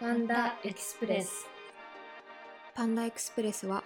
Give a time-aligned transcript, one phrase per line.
[0.00, 1.48] パンダエクスプレス
[2.72, 3.82] パンダエクスプレスは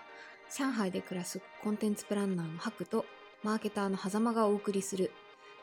[0.55, 3.07] 上海で暮らすコンテンツプランナーのハクと
[3.43, 5.11] マーケターの狭間がお送りする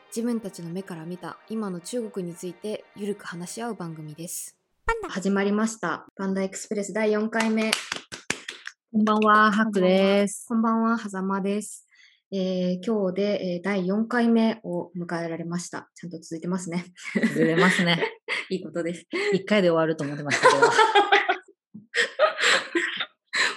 [0.08, 4.56] 自分たちの目から見た今の中国についてゆるく話し合う番組です。
[5.08, 6.06] 始まりました。
[6.16, 7.70] パンダエクスプレス第4回目。
[8.92, 10.46] こんばんは、ハクです。
[10.48, 11.86] こんばんは、狭間です。
[12.32, 15.88] えー今日で、えー第4回目を迎えられました。
[15.94, 16.86] ちゃんと続いてますね。
[17.34, 18.02] ずれますね。
[18.50, 19.06] いいことです。
[19.32, 20.60] 一回で終わると思ってましたけど。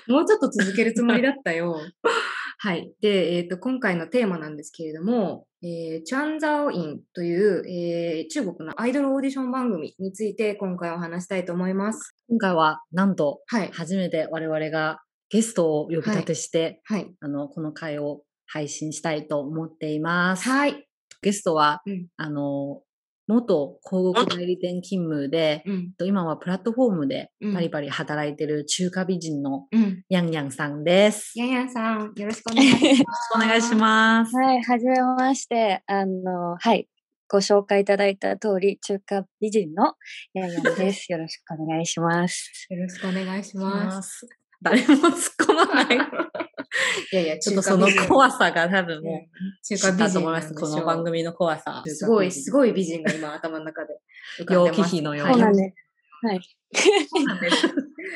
[0.16, 1.80] もうちょっと続けるつもりだったよ。
[2.60, 2.94] はい。
[3.02, 12.16] で、えっ、と、今回のテーマなんですけれども、えーチャンザオインという、えー中国のアイドルオーディション番組について今回は話したいと思います。
[12.30, 13.70] 今回は、なんと、はい。
[13.74, 17.12] 初めて我々がゲストを呼び立てして、はい。
[17.20, 20.48] あの、この回を配信したいと思っています。
[20.48, 20.88] はい。
[21.22, 22.84] ゲストは、うんあの、
[23.28, 25.94] 元広告代理店勤務で、うん。
[25.94, 30.04] と今はプラットフォームでうんパリパリ働いてる中華美人のうん。
[30.10, 31.32] ヤンヤンさんです。
[31.36, 33.32] ヤンヤンさん、よろしくお願いします。
[33.36, 34.36] お願いします。
[34.36, 35.84] はい、はじめまして。
[35.88, 36.88] あの、はい。
[37.30, 39.96] ご紹介いただいた通り、中華美人の
[40.34, 41.10] ヤンヤンです。
[41.12, 42.68] よろしくお願いします。
[42.70, 44.20] よろしくお願いします。
[44.20, 44.28] す。
[44.62, 45.88] 誰も突っ込まない。
[47.12, 50.54] いやいや、ちょっとその怖さが多分もう、中華美人と思います。
[50.54, 51.84] この番組の怖さ。
[51.86, 52.52] すごい、すい。
[52.52, 54.00] ごい美人が今頭の中で
[54.40, 55.02] 浮かんでます。
[55.02, 56.28] のようそうになんです。
[56.28, 56.42] はい。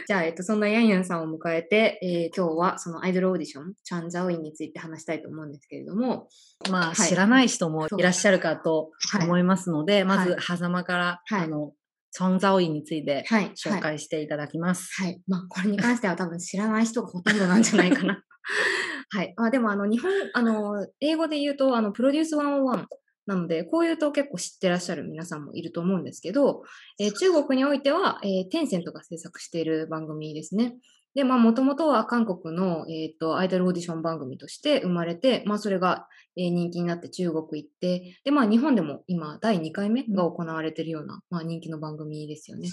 [0.08, 6.28] じゃあ、えっと、そんなヤンヤンさんを迎えて、えー今日はそのアイドルオーディション、チャンザオインについて話したいと思うんですけれども、
[6.70, 11.74] まあ、はい知らない人もいらっしゃるかとはい思いますので、まず、はい狭間から、はいあの、
[12.12, 13.52] チョンザオインについてはい。
[13.56, 14.90] 紹介していただきます。
[15.02, 15.12] はい。
[15.12, 15.22] はい。
[15.28, 18.24] まあ、これに関しては多分知らない人がほとんどなんじゃないかな。
[19.10, 19.34] はい。
[19.38, 22.86] まあ、でも、あの、日本、あの、英語で言うと、あの、プロデュース101
[23.28, 26.64] なので、こういうと結構知ってらっしゃる皆さんもいると思うんですけど、
[27.00, 30.78] えー中国においては、えーテンセントが制作している番組ですね。
[31.14, 42.70] で、まあ、もともとは韓国の、えっ、と、アイドルオーディション番組として生まれて、まあ、それが、えー人気になって中国行って、で、まあ、日本でも今、第2回目が行われているような、まあ、人気の番組ですよね。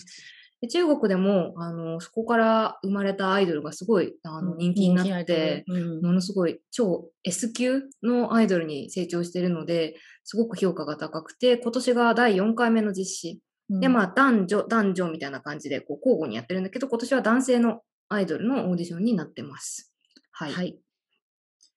[0.61, 9.95] で中国でも、あの、そこから生まれたアイドルがすごい、あの、人気になって、うんものすごい超 S 級のアイドルに成長しているので、
[10.25, 13.41] すごく評価が高くて、今年が第4回目の実施。
[13.69, 19.95] で、まあ、男女、男女みたいな感じで、こう、交互にやってるんだけど、今年は男性のアイドルのオーディションになってます。
[20.33, 20.53] はい。
[20.53, 20.79] はい。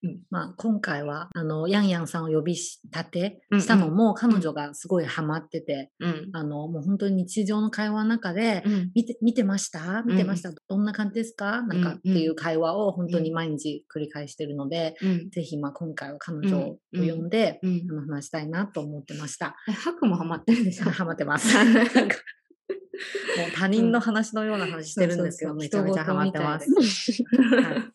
[0.04, 6.30] うんまあ、今回は、あの、ヤンヤンさんを呼び立てしたのも、彼女がすごいハマってて、うん。
[6.34, 8.92] あの、もう本当に日常の会話の中で、うん。
[8.94, 10.04] 見て、見てました？
[10.04, 11.64] 見てました、どんな感じですか？
[11.64, 15.30] なんかっていう会話を本当に毎日繰り返してるので、うん。
[15.32, 17.88] ぜひまあ今回は彼女を呼んで、うん。
[17.90, 19.56] あの話したいなと思ってました。
[19.68, 21.58] え、ハクもハマってるんですかハマってます。
[23.38, 27.12] もう他人の話のような話してるんですけど、めちゃめちゃハマってます。
[27.12, 27.86] 人は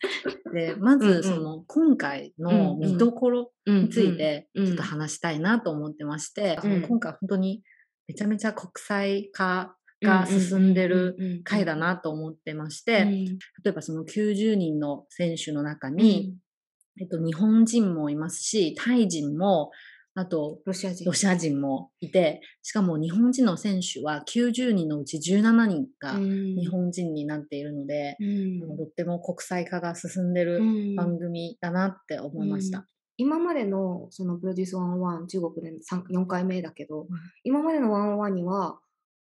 [0.51, 7.63] い、でまずその今回の見どころにについてうんちょっと話したいなと思ってまして、今回本当に
[8.09, 13.05] めちゃめちゃ国際化が進んでる回だなと思ってまして、
[13.65, 16.35] 例えばその90人の選手の中に、
[17.01, 19.71] えっと、日本人もいますし、タイ人も、
[20.15, 21.07] あと、ロシア人。
[21.07, 28.77] ロシア人もいて、しかも日本人の選手は90人のうち17人が日日本人になっているので、うん。
[28.77, 30.97] とっても国際化が進んでるうん。
[30.97, 32.87] 番組だなって思いました。
[33.17, 37.07] 今までのそのプロデュース101、中国で3 4回目だけど、ん。
[37.45, 38.81] 今までの101には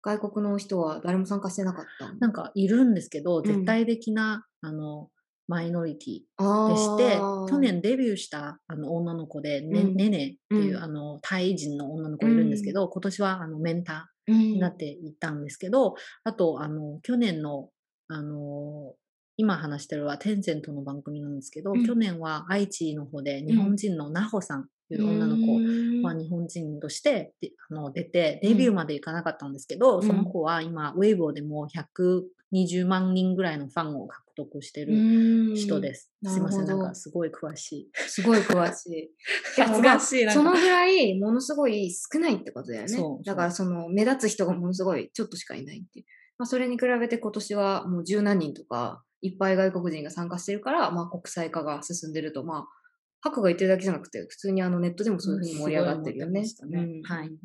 [0.02, 3.44] 外国の人は誰も参加してなかったなんかいるんですけど、ん。
[3.44, 5.10] 絶対的な、あの、
[5.50, 9.97] マイノリティあでして、ー去年デビューしたあの女の子で、ねうん。
[9.97, 10.83] ねねっていう、うん。
[10.83, 14.34] あのタイ人の女の子いるんですけど、今年はあのメンタうん。
[14.34, 17.71] ーになっていったんですけど、あとあの去年の
[18.06, 18.94] あの
[19.37, 21.84] 今話してるはテンセントの番組なんですけど、うん。
[21.84, 36.12] 去年は愛知の方で日本人のナホさんという女の子、うんまあ、日本人としてであの出て、デビューまでいかなかったんですけど、うんその子は今、ウェイボーでも120万人ぐらいのファンを獲得してる人です。
[36.22, 37.90] うんすいません、なんかすごい詳しい。
[37.94, 39.10] すごい詳しい。
[39.56, 42.88] でも恥ずまあかしいそのぐらいものすごい少ないってことだよね。
[42.88, 46.06] そうだからその目立つ人がものすごいちょっとしかいないっていう。
[46.38, 52.80] まあ、それに比べて今年はもう十何人とかいっぱい外国人が参加してるから、まあ、国際化が進んでると、まあ、
[53.20, 56.43] ハクが言ってるだけじゃなくて、普通にあのネットでもそういうふうに盛り上がってるよね。
[56.67, 57.00] ね。
[57.05, 57.28] はい。
[57.28, 57.37] うん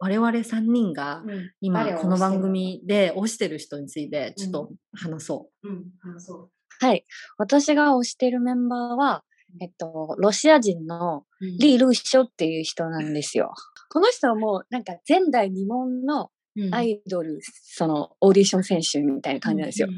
[0.00, 1.50] 我々3人がうん。
[1.60, 5.68] 今この番組で推してる人についてちょっと話そう。
[5.68, 5.86] ん、
[6.16, 6.50] あそう。
[6.80, 7.04] はい。
[7.36, 9.24] 私が推してるメンバーは、
[9.60, 11.58] えっと、ロシア人のうん。
[11.58, 13.52] リー・ルーショっていう人なんですよ。
[13.90, 16.30] この人はもうなんか前代未聞の
[16.72, 19.88] アイドル、そのオーディション選手みたいな感じなんですよ。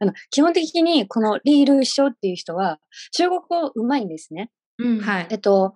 [0.00, 2.78] あの基本的にこのリール・ショーっていう人は
[3.12, 4.50] 中国語うまいんですね。
[5.00, 5.26] はい。
[5.30, 5.74] えっと、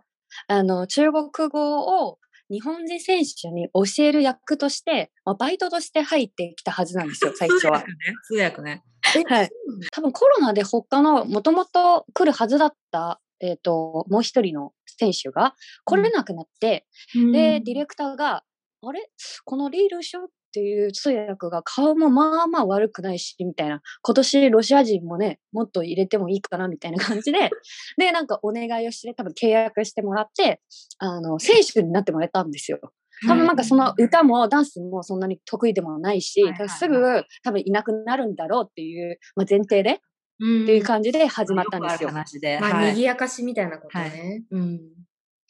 [0.48, 2.18] あの、中国語を
[2.50, 7.84] 日本人選手に教える役として、まあ、バイトとして入ってきたはずなんですよ、 最初は。
[8.26, 8.82] 通訳ね。
[9.02, 9.50] はい。
[9.92, 15.54] 多分コロナで他の、もともと来るはずだった、えっ、と、もう一人の選手が
[15.84, 16.86] 来れなくなって、
[17.32, 18.44] で、ディレクターが、
[18.82, 19.10] あれ？
[19.44, 23.80] このリールショーっていう通訳が顔もまあまあ悪くないし、みたいな。
[24.02, 27.50] 今年ロシア人もね、もっと入れてもいいかな、みたいな感じで、
[27.98, 30.60] で、なんかお願いをして、多分契約してもらって、
[30.98, 32.80] あの、選手になってもらえたんですよ。
[33.28, 39.98] 多分なんかその歌もダンスもそんなに得意でもないし、はいはいはいすぐ多分いなくなるんだろうっていう、まあ、前提で、っ
[40.38, 42.08] ていう感じで始まったんですよ。
[42.08, 42.58] 話で。
[42.58, 44.42] まあ、はい賑やかしみたいなことね。
[44.50, 44.80] うん。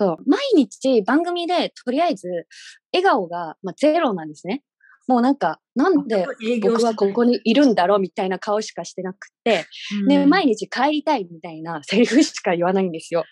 [0.00, 0.16] そう。
[0.26, 2.26] 毎日番組でとりあえず
[2.90, 4.62] 笑顔が、まあ、ゼロなんですね。
[5.06, 6.26] もうなんか、なんで
[6.62, 9.66] 僕はここにいるんだろうみたいな顔しかしてなくて、
[10.08, 13.24] で、毎日帰りたいみたいな セリフしか言わないんですよ。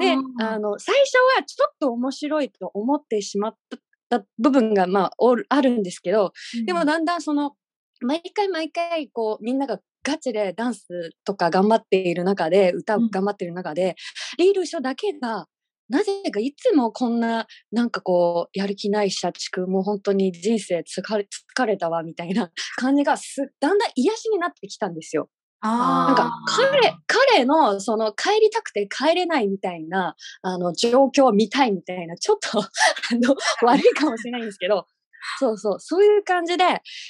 [0.00, 3.56] で、あの、最初はちょっと面白いと思ってしまっ
[4.08, 5.12] た部分が、まあ、
[5.48, 6.32] あるんですけど、
[6.64, 7.52] でもだんだんその、
[8.00, 13.96] 毎回毎回、こう、みんながガチでダンスとか頑張っている中で、歌を頑張っている中で、
[14.38, 15.46] リールショーだけが、
[15.88, 25.28] なぜかいつもこんな、なんかこう、やる気ない社畜、もう本当に人生疲れ疲れたわ、みたいな 感じがす、だんだん癒しになってきたんですよ。
[25.60, 32.64] あなんか彼、彼のその帰りたくて帰れないみたいな、あの、状況を見たいみたいな、ちょっと、 あ
[33.12, 34.86] の、悪いかもしれないんですけど、
[35.38, 36.64] そうそう、そういう感じで、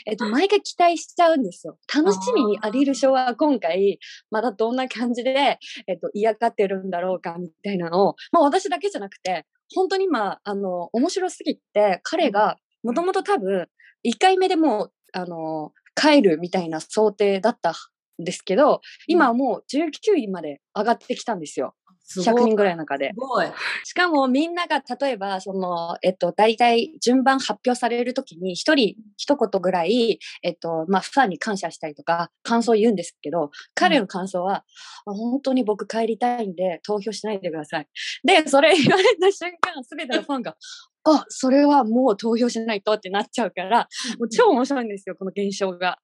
[0.06, 1.78] えっと、毎回期待しちゃうんですよ。
[1.94, 3.98] 楽しみにアリールショーは今回、
[4.30, 9.44] まだどんな感じで、えっと、嫌がってるんだろうか、みたいなのを、まあ私だけじゃなくて、
[9.74, 13.66] 本当に今、あの、面白すぎて、彼が、もともと多分、
[14.04, 21.74] 1回目でもう、あの、帰るみたいな想定だったんですけど、今はもう19位まで上がってきたんですよ。
[22.06, 23.08] 100人ぐらいの中で。
[23.08, 23.46] すごい。
[23.84, 34.64] しかもみんなが例えば、その、えっと、大体順番発表されるときに一人一言ぐらい、えっと、まあ、ファンに感謝したりとか、感想を言うんですけど、彼の感想は、
[35.06, 37.88] あ本当に僕帰りたいんで投票しないでください。
[38.24, 40.56] で、それ言われた瞬間、すべてのファンが、
[41.04, 43.88] あ、それはもう投票しないとってなっちゃうから、
[44.18, 45.98] もう超面白いんですよ、この現象が。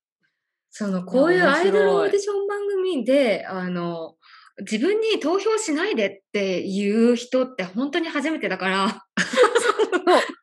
[0.75, 4.15] その、こういうアイドルオーディション番組で、あの、
[4.61, 9.03] 自分に投票しないでっていう人って本当に初めてだから。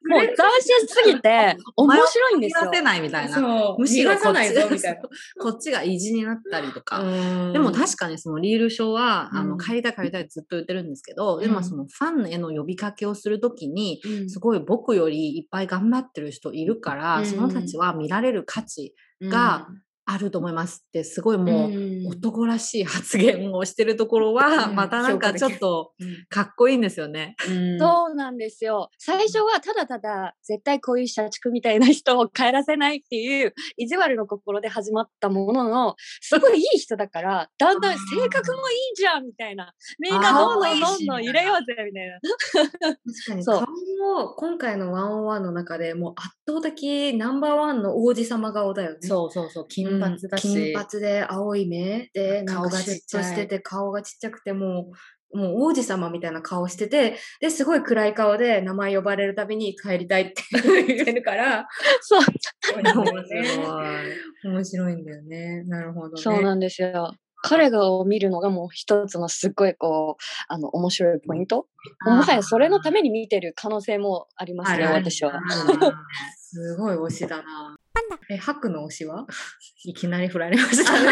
[0.10, 2.72] もう斬新すぎて面白いんですよ。
[2.74, 3.36] せないみたいな。
[3.36, 3.80] そう。
[3.80, 5.02] むしろ逃がさないぞみたいな。
[5.40, 7.02] こっちが意地になったりとか。
[7.02, 19.68] うんでも確かにそのリールショーは、あうんの、帰りたい帰りたいってずっと言ってるんですけど、でもそのファンへの呼びかけをするときに、うんすごい僕よりいっぱい頑張ってる人いるから、うんそのたちは見られる価値が
[20.12, 27.36] あると思いますって、すごいもう、うん男らしい発言をしてるところは、うんまたなんかちょっとうんかっこいいんですよね。
[27.80, 28.90] そうなんですよ。
[28.98, 39.74] 最初はただただ絶対こういう社畜みたいな人を帰らせないっていう意地悪の心で始まったものの、すごいいい人だから、だんだん性格もいいじゃんみたいな。
[40.00, 42.20] みんなどんどんどんどん入れようぜみたいな。
[42.20, 48.98] 確かにそう顔も今回のワンオンワンの中でもう圧倒的ナンバーワンの王子様顔だよね。
[49.02, 50.42] そうそうそう、金髪だし。
[50.42, 54.92] 金髪で青い目で、顔がちっちゃしてて、顔がちっちゃくて、も
[55.34, 61.68] う、もう王子様みたいな顔してて、で、すごい暗い顔で名前呼ばれるたびに帰りたいって言ってるから、
[62.02, 62.22] そう、
[62.74, 64.16] 面白い。
[64.44, 65.64] 面白いんだよね。
[65.66, 66.22] なるほどね。
[66.22, 67.14] そうなんですよ。
[67.42, 71.68] 彼がを見るのがもう一つのすっごいこう、あの、面白いポイント。
[72.06, 75.40] もはやそれのために見てる可能性もありますね、私は。
[76.38, 77.79] すごい推しだな。
[78.30, 79.26] え、ハクの推しは？
[79.86, 81.12] いきなり振られましたね。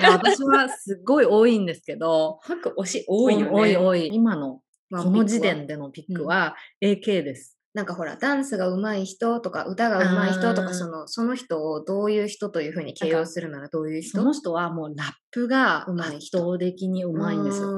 [0.00, 3.50] いや私はすっごい多いんですけど、ハク推し多いよね。
[3.50, 4.08] 多い多い。
[4.12, 7.56] 今のまあこの時点でのピックは AK です。
[7.72, 14.18] なんかほら、ダンスが上手い人とか、歌が上手い人とか、その、その人をどういう人というふうに形容するならどういう人？
[14.18, 17.68] その人はもうラップが上手い人圧倒的にうまいんですよ。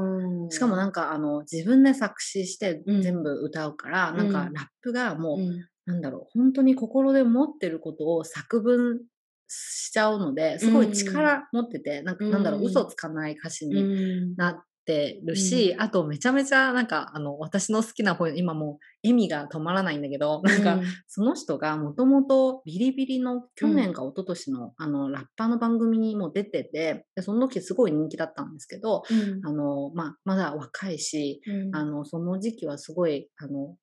[0.44, 3.02] よしかもなんかあの自分で作詞してうん。
[3.02, 5.66] 全部歌うから、なんかうんラップがもう、うん。
[5.84, 9.00] なんだろう、本当に心で持ってることを作文
[9.48, 13.86] しちゃうので、すごい力持ってて、なんかなんだろう、うん嘘つかない歌詞にう
[14.32, 14.36] ん。
[14.36, 29.46] なってるし、あとめちゃめちゃなんかあの私の好きな方今もう笑みが止まらないんだけど、なんかその人がもともとビリビリの去年か一昨年の、あのラッパーの番組にも出てて、でその時すごい人気だったんですけど、うん。
[29.46, 31.76] あのまあ、まだ若いし、うん。
[31.76, 33.76] あのその時期はすごいあの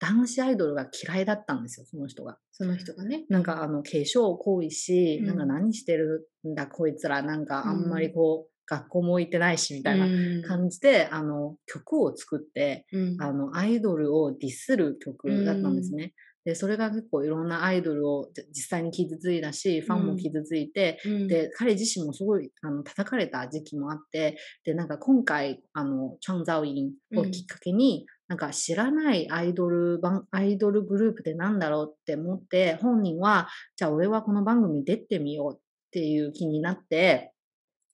[0.00, 2.36] 男子アイドルが嫌いだったんですよ、その人が。
[2.52, 3.24] その人がね。
[3.30, 5.26] なんかあの、化粧濃いし、うん。
[5.26, 10.06] なんか何してるんだこいつら、なんかあんまりこう、学校も行ってないし、みたいな
[10.46, 13.22] 感じで、あの、曲を作って、うん。
[13.22, 16.14] あの、アイドルをディスる曲だったんですね。
[16.44, 21.26] で、それが結構いろんなアイドルをじ実際に傷ついたし、ファンも傷ついて、うん。
[21.26, 35.60] で、彼自身もすごい、あの、叩かれた時期もあって、で、なんか今回、あの、チャンザオインをきっかけに、なんか知らないアイドル番、アイドルグループってなんだろうって思って、本人は、じゃあ俺はこの番組に出てみようっ
[35.92, 37.33] ていう気になって、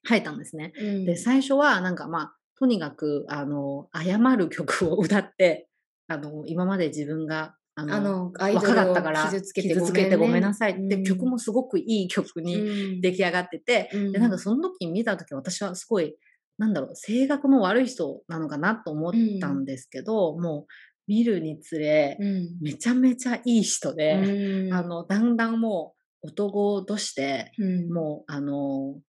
[0.05, 0.73] 入ったんですね。
[0.77, 1.05] うん。
[1.05, 5.69] で、最初はなんかまあ、とにかく、あの、謝る曲を歌って、
[6.09, 11.05] あの、今まで自分が、あの、若かをったから傷つけて傷つけてごめんなさいって、うん。
[11.05, 14.13] 曲もすごくいい曲に出来上がってて、うん。
[14.13, 16.17] で、なんかその時に見た時私はすごい、
[16.59, 20.73] なんだろう、性格の悪い人なのかなと思ったんですけど、もう
[21.07, 22.59] 見るにつれ、うん。
[22.61, 24.75] めちゃめちゃいい人で、うん。
[24.75, 27.89] あの、だんだんもう男として、うん。
[27.91, 29.01] もう、あの、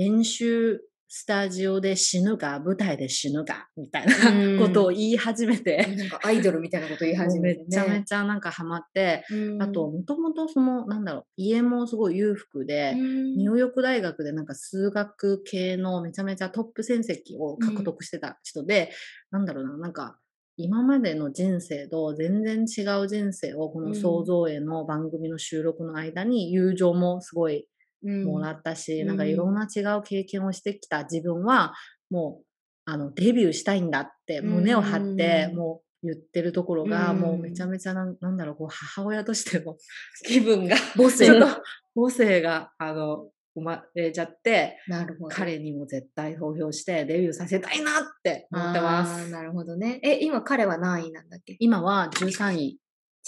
[0.00, 0.80] 練習
[1.12, 4.56] スタジオで死ぬか、舞台で死ぬか、みたいうん。
[4.58, 7.66] なことを言い始めて、なんかアイドルみたいなこと言い始めて、ね。
[7.68, 9.62] めちゃめちゃなんかハマって、うん。
[9.62, 13.36] あと、もともとその、なんだろう、家もすごい裕福で、うん。
[13.36, 18.92] ニューヨーク大学でなんか数学系のめちゃめちゃトップ戦績を獲得してた人で、
[19.32, 20.16] なんだろうな、なんか、
[20.56, 27.64] 今までの人生と全然違う人生をこの創造園の番組の収録の間に友情もすごいうん
[28.02, 31.74] もらったし、うんなんかいろんな違う経験をしてきた自分は、
[32.10, 32.44] もう、
[32.86, 39.76] あの、デビューしたいんだって胸を張って、うんもう言ってるところが、うんもうめちゃめちゃなん、なんだろう、こう、母親としての
[40.26, 41.62] 気分が、母性ちょっと
[41.94, 45.34] 母性が、あの、生まれちゃって、なるほど。
[45.36, 49.30] 彼にも絶対投票してデビューさせたいなって思ってまあすー。
[49.30, 50.00] なるほどね。
[50.04, 51.56] え、今彼は何位なんだっけ？
[51.58, 52.78] 今は13位。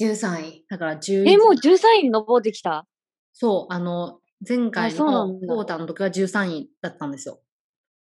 [0.00, 0.64] ?13 位。
[0.70, 2.86] だから11え、もう13位に登ってきた？
[3.34, 7.40] そう、あの、前回のコータの時は13位だったんですよ。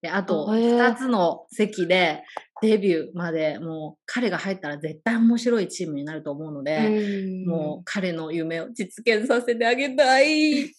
[0.03, 2.23] で、あと、あへー2つの席で
[2.61, 10.63] デビューまで、もう彼が入ったら絶対面白いチームになると思うので、うんもう彼の夢を実現させてあげたい。
[10.67, 10.73] フ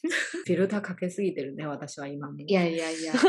[0.46, 2.38] ィルターかけすぎてるね、私は今も。
[2.38, 3.14] いやいやいや。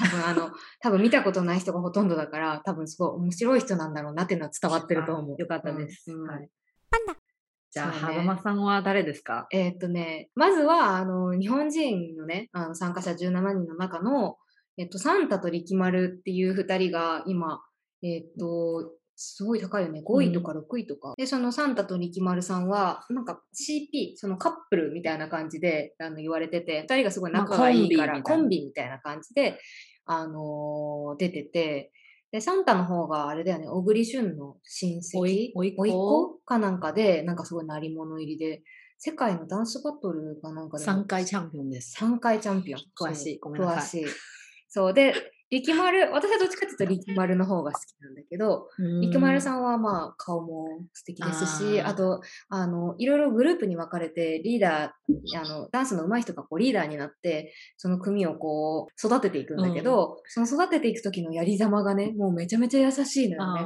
[0.00, 5.36] 多分あの、多分見たことない人がほとんどだから、多分すごい面白い人なんだろうなっていうのは伝わってると思う。
[5.36, 6.12] よかったです。
[6.12, 6.48] うんうんはい。
[7.70, 8.18] じゃあ、ね。
[8.18, 9.46] はまさんは誰ですか？
[9.52, 14.36] えーっとね、まずは、あの、日本人のね、あの参加者17人の中の、
[14.76, 17.60] えっと、サンタと力丸っていう二人が今、
[18.02, 20.02] えーっと、すごい高いよね。
[20.04, 21.12] 5位とか6位とか。
[21.18, 29.58] で、そのサンタと力丸さんは、なんか CP、そのカップルみたいな感じであの言われてて、二人がすごい仲がいいから、まあコンコンビみたいな感じで、
[30.06, 31.92] あのー出てて、
[32.32, 35.18] で、サンタの方があれだよね、小栗旬の親戚？
[35.18, 35.82] おいおいっ子？
[35.82, 36.39] おいっ子？
[36.50, 38.62] かなんかで、なんかすごい鳴り物入りで、
[38.98, 41.96] 世界のダンスバトルかなんかでも3回チャンピオンです。
[42.04, 42.80] 3回チャンピオン。
[43.00, 44.12] 詳しいごめんなさい詳しい。
[44.68, 44.94] そう。
[44.94, 45.14] で、
[45.50, 48.68] 力丸、私はどっちかっていうと力丸の方が好きなんだけど、
[49.00, 49.60] 力丸さん。
[49.60, 63.60] んはまあ顔も素敵ですし、あと、あの、いろいろグループに分かれて、リーダー、あの、ダンスの上手い人がこうリーダーになって、その組をこう育てていくんだけど、その育てていく時のやりざまがね、もうめちゃめちゃ優しいのよね。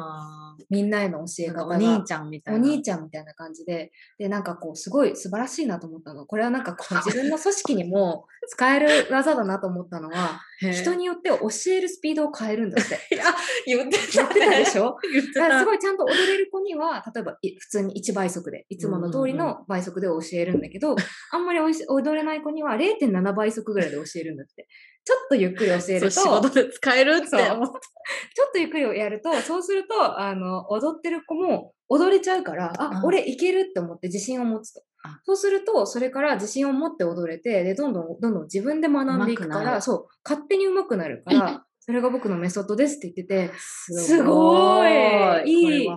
[0.61, 1.77] あみんなへの教えー方が。
[1.77, 2.65] お兄ちゃんみたいおな。
[2.65, 6.27] 兄ちゃんみたいな感じで、で、なんかこう、すごい素晴らしいなと思ったの。
[6.27, 11.37] これはなんかこう、自分の組織にも 使える技だなと思ったのは、人によって教
[11.73, 12.99] えるスピードを変えるんだって。
[13.67, 14.97] 言ってやってたでしょ？
[15.35, 20.95] だからたすごいちゃんと踊れる子には、例えばい普通に1倍速で、いつもの通りの倍速で教えるんだけど、
[21.33, 24.69] あんまりおいし踊れない子には0.7倍速ぐらいで教えるんだって。
[25.05, 27.73] ちょっとゆっくり教えると、仕事で使えるって思った。
[27.73, 33.05] ちょっとゆっくりやると、そうすると、あの、踊ってる子も踊れちゃうから、あ、うん。
[33.05, 34.83] 俺いけるって思って自信を持つと。
[35.05, 35.21] あ。
[35.25, 45.43] そうすると、それから自信を持って踊れて、で、どんどん、どんどん自分で学んでいくから、そう、勝手に上手くなるから、それが僕のメソッドですって言ってて、すすごい。
[45.47, 45.87] いい。
[45.87, 45.91] う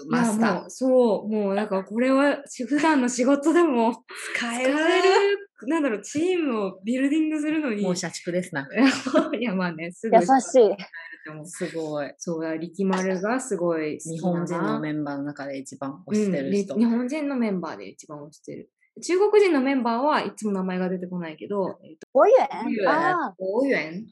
[0.00, 0.64] しマスター。
[0.68, 3.92] そう、もうなんかこれはし普段の仕事でも
[4.34, 7.82] 使使える、なんだろう、チームをビルディングするのに。
[7.82, 8.68] もう社畜ですな。
[9.38, 10.76] いや、まあね、すぐ優しい。
[11.24, 12.12] でもすごい。
[12.18, 16.74] そうだ、力丸がすごい日本人のメンバーの中で一番推してる人。
[16.74, 18.70] うん、日本人のメンバーで一番推してる。
[19.02, 24.06] 中国人のメンバーはいつも名前が出てこないけど、えっと、我远遠あオーユエン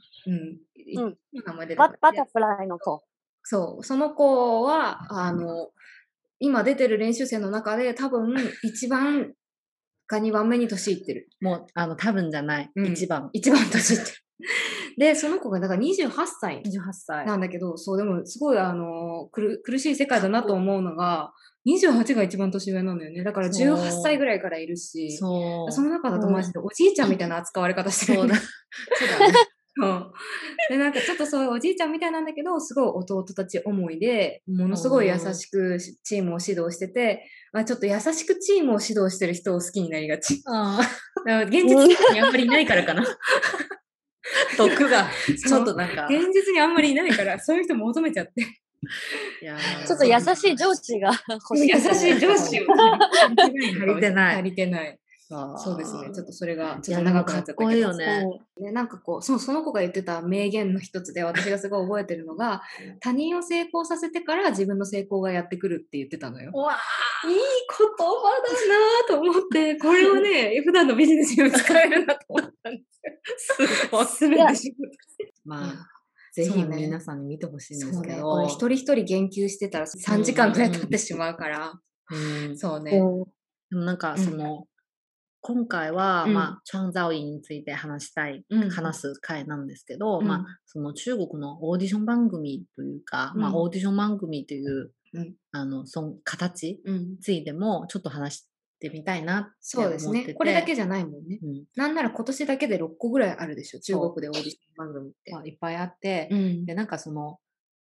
[0.97, 1.19] うん。
[1.33, 3.03] 名前出てこないバタフライの子。
[3.43, 5.71] そう、その子は、あの、
[6.39, 9.33] 今出てる練習生の中で多分一番
[10.09, 11.29] か2番目に年いってる。
[11.41, 12.71] もう、あの、多分じゃない。
[12.75, 13.31] うん一番。
[13.33, 14.17] 一番年いってる。
[14.97, 16.11] で、その子がだから28
[16.41, 17.27] 歳28歳。
[17.27, 21.33] なんだけど、そう、でもすごいあの、苦しい世界だなと思うのが、
[21.67, 23.23] 28が一番年上なんだよね。
[23.23, 25.73] だから18歳ぐらいからいるし、そう。
[25.73, 28.21] その中だとマジでおじいちゃんみたいな扱われ方してる。
[28.21, 28.37] そうだ。
[28.37, 29.35] そうだ。
[29.81, 30.13] そう
[30.71, 40.43] で、なんかちょっとそういうおじいちゃんみたいなんだけど、すごい弟たち思いで、ものすごい優しくしチームを指導してて、まあ、ちょっと優しくチームを指導してる人を好きになりがち。
[40.47, 40.81] あ
[41.45, 43.05] 現実にあんまりいないからかな。
[44.57, 46.07] 毒が、 ちょっとなんか。
[46.11, 48.43] 現実にあんまりいないから、そういう人求めちゃって。
[49.43, 49.57] いや
[49.87, 51.11] ちょっと優しい上司が
[51.51, 51.69] 欲しい。
[51.69, 52.67] 優しい上司を
[53.37, 54.99] 足りてない足りてない。
[55.31, 56.11] そそうですね。
[56.11, 57.59] ちょっとそれが、ちょっと長くなっちゃったけど。
[57.59, 62.63] かっこいいよねね、なんかこう、そう、その子が言ってた名言の一つで私がすごい覚えてるのが、
[63.01, 66.51] 他人を成功させてから自分の成功がやってくるって言ってたのよ。
[66.55, 66.73] うわ
[67.27, 67.39] いい言
[67.99, 72.83] 葉だなぁと思って、 これをね、普段のビジネスにも使えるなと思ったんで
[73.37, 73.69] すよ。
[73.69, 74.07] すごい。
[74.07, 74.89] すべて仕事
[75.45, 75.89] まあ、
[76.33, 78.01] ぜひ皆さんに見てほしいんです。
[78.01, 78.23] けど。
[78.23, 81.75] これ一人一人言及してたら3時間くらい経ってしまうから。
[82.11, 82.93] うんそうね。
[82.93, 83.29] でも
[83.71, 84.67] なんかその、
[85.41, 97.11] 今回は、うんまあ、チャンザオインについて話したい、うん話す回なんですけど、うんまあ、その中国のオーディション番組というか、まあ、うんオーディション番組という、うんあの、その形うん。
[97.11, 98.49] についても、ちょっと話し
[98.81, 100.11] てみたいなってそうです。
[100.11, 100.35] ね。
[100.35, 101.39] これだけじゃないもんね。
[101.43, 103.81] うんなんなら今年だけで6個ぐらいあるでしょ。
[103.81, 105.33] 中国でオーディション番組って。
[105.33, 107.39] まあいっぱいあって、うんで、なんかその、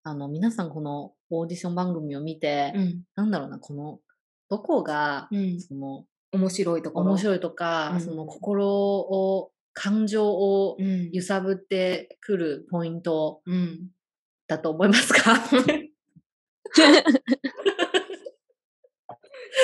[0.02, 3.02] あの、皆さんこのオーディション番組を見て、うん。
[3.16, 4.00] なんだろうな、この、
[4.48, 5.60] どこが、うん。
[5.60, 7.06] その、面白いところ。
[7.06, 11.10] 面白いとか、うんその心を、感情をうん。
[11.12, 13.88] 揺さぶってくるポイントうん。
[14.48, 15.36] だと思いますか？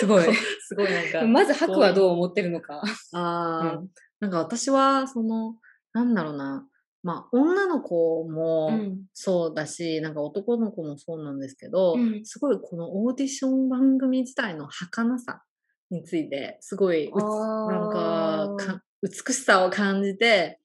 [0.00, 0.24] すごい。
[0.66, 1.26] すごいなんか。
[1.26, 2.82] まず白はどう思ってるのか。
[3.12, 3.88] ああ、う
[4.20, 5.56] なんか私は、その、
[5.92, 6.66] なんだろうな、
[7.02, 15.42] まあ、女の子もうんそうだし、なんか男の子もそうなんですけど、うんすごいこのオーディション番組自体の儚さ
[15.90, 20.58] について、すごい、なんかか、美しさを感じて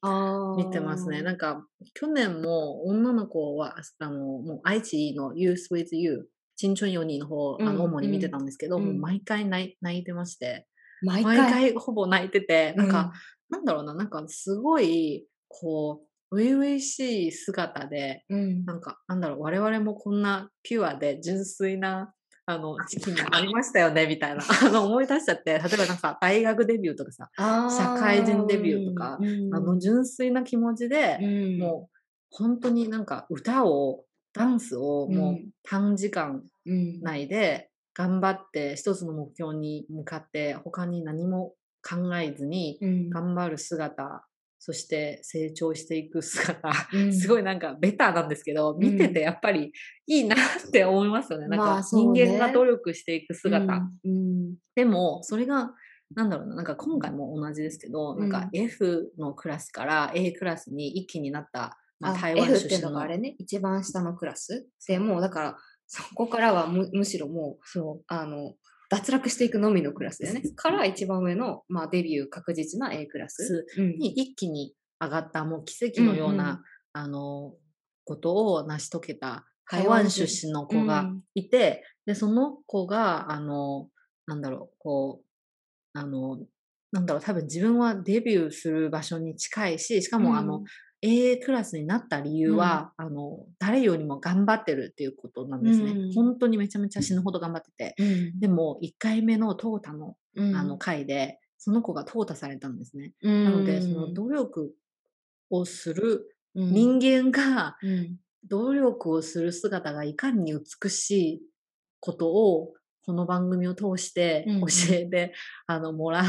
[0.58, 1.22] 見てますね。
[1.22, 6.30] なんか、去年も女の子は、あの、もう愛知の Youth with You、
[6.64, 9.00] 青春4人の方、あうんの、主に見てたんですけど、うん。
[9.00, 10.68] 毎回泣いてまして、
[11.04, 11.38] 毎回？
[11.38, 13.12] 毎回ほぼ泣いてて、なんか、
[13.50, 22.14] なんだろうな、なんかすごい、こう、初々しい姿で、うん、なんか、なんだろう、我々もこんなピュアで純粋な、
[22.54, 24.44] あの、時期にありましたよね、みたいな。
[24.66, 29.56] あの、思い出しちゃって、例えばなんか、大学デビューとかさ、あ社会人デビューとかうん。
[29.56, 31.98] あの、純粋な気持ちで、うん、もう、
[32.30, 44.26] 本当になんか、歌を、ダンスをもううん短時間うん、内で頑張って一つの目標に向かって他に何も考えずにうん、頑張る姿、
[44.64, 47.12] そして成長していく姿、うん。
[47.14, 49.72] すごいなんかベターなんですけど、見ててやっぱり
[50.06, 51.48] いいなって思いますよね。
[51.48, 52.26] なんまかあそうね。
[52.26, 53.82] 人間が努力していく姿。
[54.06, 55.72] うん、でも、それが、
[56.16, 62.90] なんだろうな、なんか今回も同じですけど、なんか F のクラスから A クラスに一気になった、まあ、あ台湾 F っていう出身の。
[62.92, 64.68] のがあれね、一番下のクラス。
[64.88, 68.04] でもうだから、そこからはむむしろもう、そう。
[68.06, 68.54] あの、
[68.92, 70.42] 脱落していくのみのクラスだよね。
[70.54, 73.66] から一番上の、まあ、デビュー確実な A クラス。
[73.78, 73.82] う。
[73.82, 73.98] ん。
[73.98, 77.54] に一気に上がった、もう奇跡のような、あの、
[78.04, 81.24] ことを成し遂げた台台湾湾出出身の子がうん。
[81.36, 83.88] いて、で、その子が、あの、
[84.28, 86.40] なんだろう、こう、あの、
[86.92, 90.64] なんだろう、多分自分はデビューする場所に近いし、しかも、あの、
[91.02, 95.92] A クラスになった理由は、あの、誰よりも頑張ってるっていうことなんですね。
[95.92, 96.14] うん。
[96.14, 97.96] 本当にめちゃめちゃ死ぬほど頑張ってて。
[97.98, 98.40] うん。
[98.40, 100.56] でも、1回目の淘汰の、うん。
[100.56, 103.14] あの、回で、その子が淘汰されたんですね。
[103.24, 103.44] うん。
[103.46, 104.76] なので、その努力
[105.50, 106.72] をするうん。
[106.72, 108.18] 人間がうん。
[108.48, 111.42] 努力をする姿がいかに美しい
[112.00, 112.74] ことを
[113.06, 114.56] この番組を通してうん。
[114.56, 115.34] うん教えて、
[115.66, 116.24] あのもら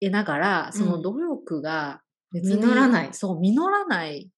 [0.00, 2.02] えながら、その努力が
[2.42, 4.30] 実らないそう、実らない。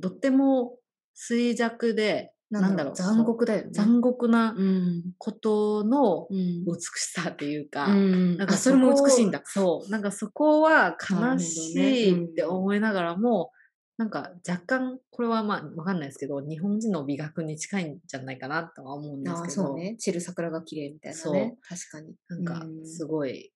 [0.00, 0.78] とっても
[1.16, 3.70] 衰弱で、なんだろう、残酷だよね。
[3.72, 5.02] 残酷なうん。
[5.18, 9.42] ことのうん美しさっていうか、うんなんかあそれも美しいんだ。
[9.44, 9.90] そう。
[9.90, 13.52] なんかそこは悲しいって思いながらも、
[13.96, 19.96] なんか若干、これはまあわかんないですけど、日本人の美学に近いんじゃないかなとは思うんですああ、けど、そうね。
[19.98, 21.56] 散る桜が綺麗みたいなね。
[21.62, 22.14] 確かに。
[22.28, 23.52] なんかうんすごい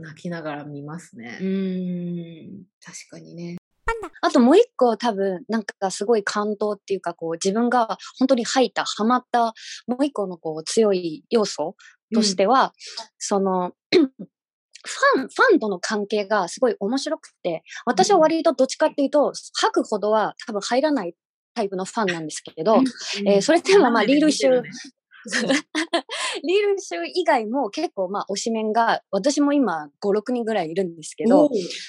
[0.00, 1.38] 泣きながら見ますうね。
[1.40, 2.64] ーん。
[2.84, 3.56] 確かにね。
[4.20, 9.54] あともう一個多分、なんかすごい感動っていうか、こう自分が本当に入った、ハマった、
[9.86, 11.76] もう一個のこう強い要素
[12.14, 12.72] としては、
[13.18, 21.14] その、 ファン、ファンとの関係がすごい面白くて、私は割とどっちかっていうと、吐くほどは多分入らない
[21.54, 22.78] タイプのファンなんですけど、
[23.26, 24.62] えー、それでもまあリール集、
[26.42, 31.48] リール集以外も結構まあ推しメンが、私も今5、6人ぐらいいるんですけど、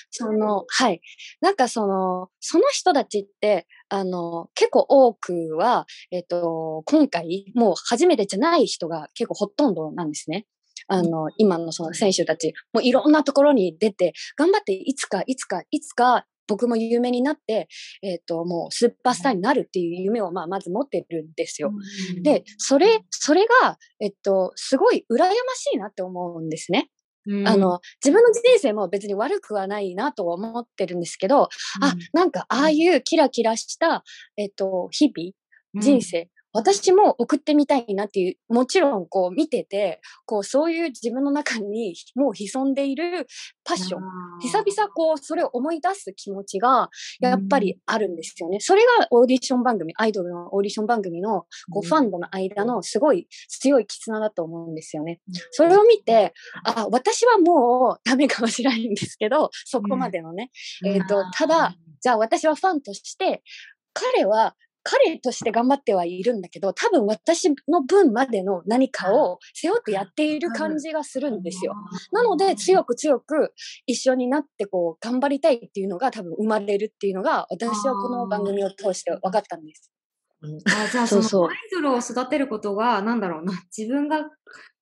[0.10, 1.02] その、はい。
[1.42, 10.46] なんかその、その人たちって、あの、結構多くは、えっ、と、今回もう初めてじゃない人が結構ほとんどなんですね。
[10.88, 17.70] あの、今のその選手たち、もういろんなところに出て、頑張っていつか、いつか、いつか僕も有名になって、
[18.02, 21.72] えっ、ー、と、もうスーパースターになるっていう夢を、まあ、まず持ってるんですよ。
[22.16, 26.90] うん、で、それ、それが、えっと、すごい羨ましいなって思うんですね。
[27.28, 34.04] うん、あの、自分の人生も別に悪くはないなとは思ってるんですけど、うん、あ、なんかああいうキラキラした、
[34.36, 43.28] えっと、日々、人生、私も送ってみたいなっていう、もちろんこう見てて、こうそういう自分の中にもう潜んでいる
[43.64, 44.02] パッション、
[44.42, 48.56] 久々こうそれを思い出す気持ちがやっぱりあるんですよね。
[48.56, 55.20] うん、それがオーディション番組、アイドルのオーディション番組のこうファンとの間のすごい強い絆だと思うんですよね。
[55.52, 56.34] それを見て、
[56.64, 60.50] あ、私はもうダメかもしれないんですけど、そこまでのね。
[60.84, 63.44] うん、えっ、ー、と、ただ、じゃあ私はファンとして、
[63.94, 64.56] 彼は
[64.90, 71.76] 彼として頑張ってはいるんだけど、多分私の分までの何かを背負ってやっている感じがするんですよ。
[72.12, 73.54] なので、強く強く
[73.86, 79.92] 一緒になってこう、頑張りたいっていうのが多分生まれるっていうのが、私はこの番組を通して分かったんです。
[80.42, 84.26] あじゃあそのアイドルを育てることが、なんだろうな、自分が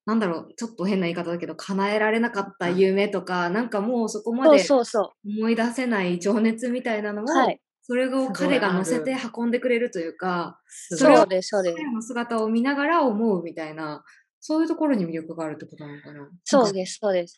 [0.07, 7.25] なんだろう、ちょっと変な言い方だけど、叶えられなかった夢とか、なんかもうそこまで思い出せない情熱みたいなのを、
[7.87, 11.39] それを彼が乗せて運んでくれるというか、それを彼
[11.93, 14.03] の姿を見ながら思うみたいな、
[14.41, 16.29] そういうところに魅力があるってことなのかな。
[16.43, 17.37] そうです、そうです。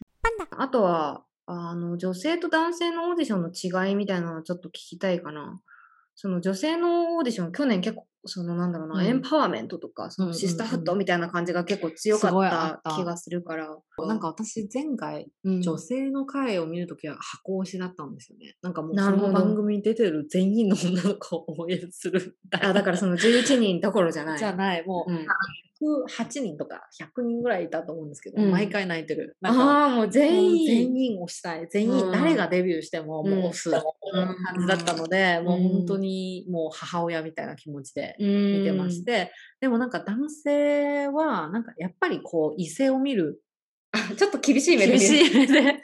[0.57, 5.61] あとは、あの、女性と男性のオーディションの違いみたいなのをちょっと聞きたいかな。
[6.21, 13.69] その女性のオーディション、去年結構そのなんだろうな、うん、エンパワーメントとか、そのシスターフットみたいな感じが結構強かった気がするから。
[14.05, 18.57] なんか私前回、うん、女性の回を見るときは箱推しだったんですよね。
[18.61, 22.37] なんかもうその番組に出てる全員の女の子を応援する。
[22.51, 24.39] あ、だからその11人どころじゃない。
[24.39, 25.25] じゃない、もう、うん、
[25.81, 29.37] 108人とか100人ぐらいいたと思うんですけど、うん、毎回泣いてる。
[29.43, 30.67] ああ、もう全員。
[30.67, 31.67] 全員押したい。
[31.69, 33.81] 全員、誰がデビューしても、もう押す感
[34.59, 43.41] じだったので、もう本当にもう母親みたいな気持ちで見てまして、でもなんか男性は、なんかやっぱりこう、異性を見る。
[44.17, 44.97] ちょっと厳しい目で。
[44.97, 45.81] 厳しい目で。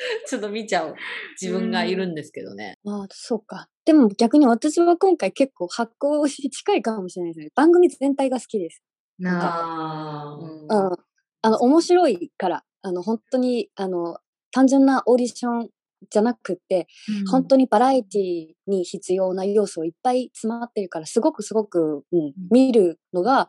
[0.26, 0.94] ちょっと見ちゃう
[1.40, 2.78] 自分がいるんですけどね。
[2.86, 3.68] ああ、そうか。
[3.84, 7.50] でも逆に私は今回結構発行し近いかもしれないですね。
[7.54, 8.82] 番組全体が好きです。
[9.20, 10.96] なあ、うん、
[11.42, 14.18] あの、面白いから、あの、本当に、あの、
[14.50, 15.68] 単純なオーディション
[16.10, 16.88] じゃなくて、
[17.20, 23.48] うん、本当にバラエティに必要な要素いっぱい詰まってるから、すごくすごく、うん、見るのが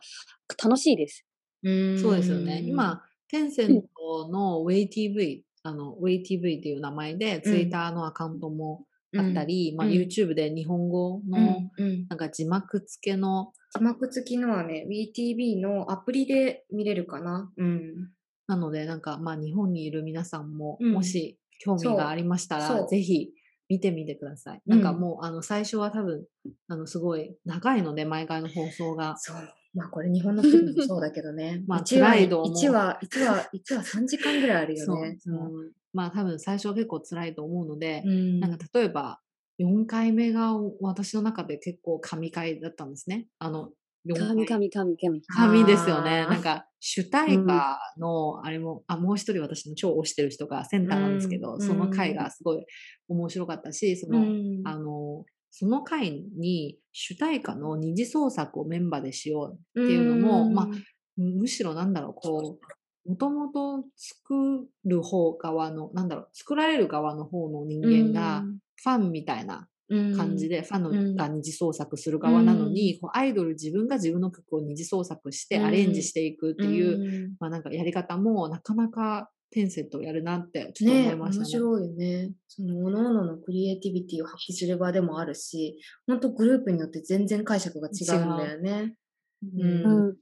[0.62, 1.24] 楽しいです。
[1.64, 2.62] うんそうですよね。
[2.66, 8.84] 今、テンセントの WayTV、あの、WayTV っていう名前で、ツイッターのアカウントも
[9.16, 11.70] あったり、うん、まあ、YouTube で日本語の、
[12.08, 17.50] なんか字幕付けの字幕付きのはね、WeTV のアプリで見れるかな。
[17.56, 18.10] うん。
[18.46, 23.30] なので、なんか、まあ、日本にいる皆さんも、もし興味がありましたら、ぜひ
[23.68, 24.62] 見てみてください。
[24.66, 26.26] なんかもう、あの、最初は多分、
[26.68, 29.16] あの、すごい長いので、毎回の放送が。
[29.16, 29.36] そう。
[29.74, 31.62] まあ、これ日本の人もそうだけどね。
[31.68, 35.16] まあ、1話、1話、1話、1話3時間ぐらいあるよね。
[35.18, 35.34] そう。
[35.34, 39.20] うん、まあ、多分最初は結構辛いと思うので、うん、なんか例えば、
[39.58, 43.28] 4回目が私の中で結構神回だったんですね。
[43.38, 43.70] あの、
[44.08, 45.22] 神神神神。
[45.22, 46.26] 神ですよね。
[46.26, 52.64] なんか、主題歌の、あれも、あ、もう一人私の超推してる人がセンターなんですけど、その回がすごい
[53.08, 54.24] 面白かったし、その、
[54.64, 60.68] あの、その回に主題歌の二次創作をメンバーでしようっていうのも、まあ、
[61.16, 62.58] むしろなんだろう、こ
[63.06, 68.44] う、もともと作る方側の、なんだろう、作られる側の方の人間が、
[68.76, 81.50] ファンみたいな感じで、ファンが二次創作する側なのに、こうアイドル自分が自分の曲を二次創作してアレンジしていくっていう、まあなんかやり方もなかなかテンセットをやるなってちょっと思いましたね。
[81.50, 82.32] ね面白いよね。
[82.48, 88.94] その各々のクリエイティビティを発揮する場でもあるし、本当グループによって全然解釈が違うんだよね。
[89.42, 90.16] うん。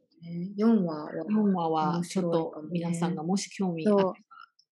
[0.59, 3.97] 4話は、4話はちょっと皆さんがもし興味あっ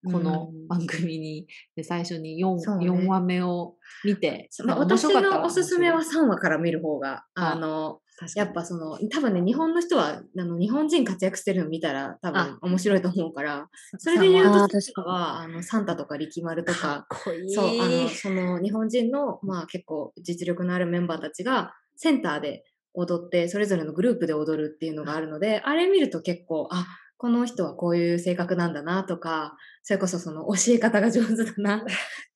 [0.05, 2.89] この番組に、で最初に 4, そうね。
[2.89, 6.25] 4話目を見て、まあ、面私のおすすめは面白い。
[6.27, 8.01] 3話から見る方が、あの、
[8.35, 12.59] やっぱその、多分ね、日本の人は、あの日本人活躍してるの見たら多分あ。
[12.63, 17.07] 面白いと思うから、それで言うと、確とは、あの、サンタとか力丸とか。
[17.55, 26.87] そう、あの、その日本人の、まあ結構実力のあるメンバーたちが、センターで踊って、それぞれのグループで踊るっていうのがあるので、あれ見ると結構、あ、
[27.19, 31.85] この人はこういう性格なんだなとか、それこそその教え方が上手だな、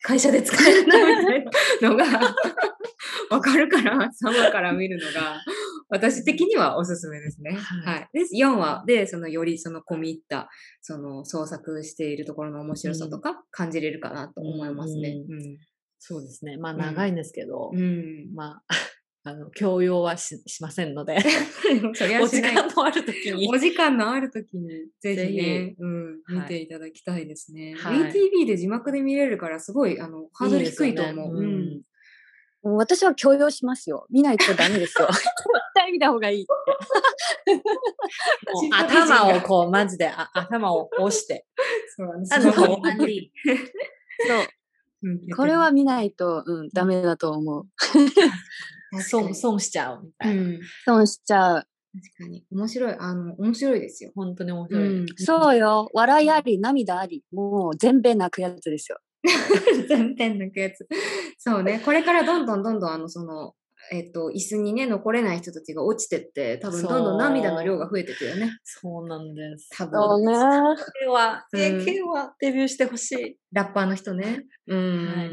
[0.03, 1.45] 会社で使えるなみたい
[1.81, 2.05] なのが
[3.31, 5.41] わかるから、3話から見るのが、
[5.89, 7.53] 私的にはおすすめですね。
[7.53, 7.61] はい
[7.97, 8.09] はい。
[8.13, 15.17] で、4話で、そのよりその込み入った、その創作しているところの面白さとか感じれるかなと思いますね。
[15.99, 16.57] そうですね。
[16.57, 17.81] まあん長いんですけど、うん。
[17.81, 18.35] うん。
[18.35, 18.75] まあ、
[19.25, 21.19] あの、強要はししませんので、
[22.21, 23.49] お時間のある時に。
[23.49, 23.57] お。
[23.57, 25.33] 時間のあるときに、ぜぜひ。
[25.33, 26.17] ひね、うん、はい。
[26.41, 27.77] 見ていただきたいですね。
[27.79, 27.99] はい。
[28.11, 31.41] VTV で字幕で見れるから、すごい、あの、ハードル低いと思う。
[31.41, 31.83] ねうん。
[32.77, 34.07] 私は強要しますよ。
[34.11, 35.07] 見ないとダメですよ。
[35.11, 35.23] 絶
[35.75, 36.47] 対見た方がいい
[38.73, 41.47] 頭をこう、マジであ頭を押して。
[41.97, 42.79] そうなんですあの、そう。
[45.37, 47.67] これは見ないと、うん、ダメだと思う。
[49.01, 50.43] 損、損しちゃうみたいな。
[50.43, 50.61] うん。
[50.85, 51.55] 損しちゃう。
[51.57, 52.45] 確かに。
[52.51, 52.97] 面白い。
[52.99, 54.13] あの、面白いですよ。
[54.15, 54.89] 本当に面う白い。
[54.89, 55.07] ん。
[55.17, 55.89] そうよ。
[55.93, 57.23] 笑いあり、涙あり。
[57.33, 58.99] もう全米泣くやつですよ。
[59.89, 60.87] 全編抜くやつ。
[61.39, 61.81] そうね。
[61.85, 63.55] これからどんどんどんどん、あの、その、
[63.91, 68.51] えっと、椅子にね、残れない人たちが落ちてって、多分どんどん涙の量が増えてくよね。
[68.65, 69.69] そうなんです。
[69.77, 70.01] 多分。
[70.01, 70.35] そうね。
[71.01, 73.37] K は、うん K はデビューしてほしい。
[73.53, 74.45] ラッパーの人ね。
[74.67, 75.07] うん。
[75.07, 75.31] はい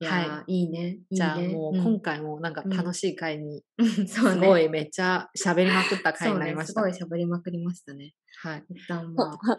[0.00, 0.78] いやー、いいね。
[0.80, 3.64] いいねじゃあもううん今回もなんかうん楽しい回に。
[4.06, 6.72] すごいめっちゃ喋りまくった回になりました。
[6.74, 8.14] すごい喋りまくりましたね。
[8.42, 8.64] はい。
[8.70, 9.38] 一旦まあ、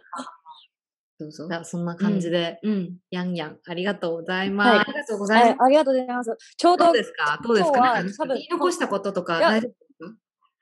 [1.19, 1.54] どうぞじ。
[1.54, 2.97] ゃあそんな感じで、うん。
[3.12, 4.69] やんやん、ありがとうございはいます。
[4.80, 5.47] ありがとうございます。
[5.49, 6.38] はい、ありがとうございます。
[6.58, 7.39] ちょうどどう、ですか？
[7.43, 8.04] どうですか？
[8.17, 9.75] 多分言い残したこととか大丈夫です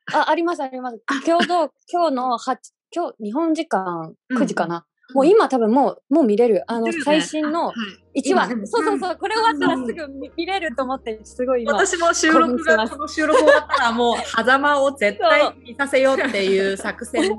[0.08, 0.22] か？
[0.24, 1.00] あ、あります、あります。
[1.26, 2.58] 今日の、今日の8、
[2.96, 4.88] 今日、日本時間うん9時かな。
[5.14, 6.64] もう今多分もう、もう見れる。
[6.68, 7.74] あの、最新のは
[8.14, 8.22] い。
[8.22, 8.50] 1話。
[8.68, 9.18] そうそうそう。
[9.18, 11.74] これ終わったらすぐ見見れると思って、すごい今。
[11.74, 17.36] 私も収録が、この収録終わったらもう、狭間を絶対見させようっていう作戦にな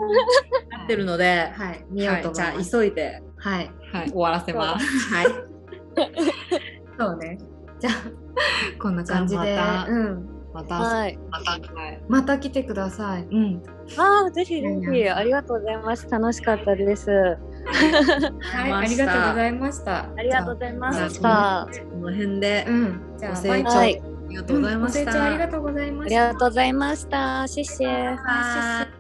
[0.84, 1.84] ってるので、 はい。
[1.90, 2.62] 見ようとじゃあ。
[2.62, 3.70] 急いで、はい。
[3.92, 5.14] はい、終わらせます。
[5.14, 5.26] はい。
[6.98, 7.38] そうね。
[7.80, 7.94] じゃあ、
[8.80, 9.58] こんな感じで。
[9.88, 10.28] うん。
[10.54, 11.18] また、はい。
[11.30, 12.02] また、はい。
[12.08, 13.22] また来てください。
[13.30, 13.62] うん。
[13.96, 16.08] ああ、ぜひぜひ、ありがとうございます。
[16.08, 17.38] 楽しかったです。
[17.72, 18.72] はい。
[18.72, 19.98] ありがとうございました。
[20.16, 21.68] ありがとうございましじた。
[21.90, 23.00] この辺で、うん。
[23.18, 25.00] じゃあ、ご清聴バイバイはいありがとうございました。
[25.00, 26.26] うんご清聴ありがとうございまありした。
[26.28, 27.46] がとうございました。
[27.48, 27.86] 谢谢。
[27.86, 28.97] はい